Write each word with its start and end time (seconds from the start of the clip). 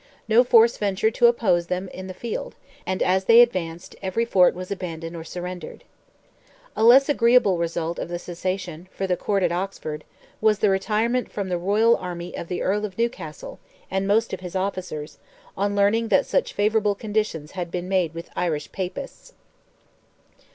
No 0.27 0.43
force 0.43 0.77
ventured 0.77 1.13
to 1.13 1.27
oppose 1.27 1.67
them 1.67 1.87
in 1.89 2.07
the 2.07 2.15
field; 2.15 2.55
and 2.87 3.03
as 3.03 3.25
they 3.25 3.39
advanced, 3.39 3.95
every 4.01 4.25
fort 4.25 4.55
was 4.55 4.71
abandoned 4.71 5.15
or 5.15 5.23
surrendered." 5.23 5.83
A 6.75 6.83
less 6.83 7.07
agreeable 7.07 7.59
result 7.59 7.99
of 7.99 8.09
"the 8.09 8.17
cessation," 8.17 8.87
for 8.89 9.05
the 9.05 9.15
court 9.15 9.43
at 9.43 9.51
Oxford, 9.51 10.03
was 10.41 10.57
the 10.57 10.71
retirement 10.71 11.31
from 11.31 11.49
the 11.49 11.57
royal 11.59 11.95
army 11.97 12.35
of 12.35 12.47
the 12.47 12.63
Earl 12.63 12.83
of 12.83 12.97
Newcastle, 12.97 13.59
and 13.91 14.07
most 14.07 14.33
of 14.33 14.39
his 14.39 14.55
officers, 14.55 15.19
on 15.55 15.75
learning 15.75 16.07
that 16.07 16.25
such 16.25 16.53
favourable 16.53 16.95
conditions 16.95 17.51
had 17.51 17.69
been 17.69 17.87
made 17.87 18.15
with 18.15 18.31
Irish 18.35 18.71
Papists. 18.71 19.33